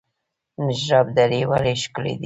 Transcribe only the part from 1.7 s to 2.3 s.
ښکلې دي؟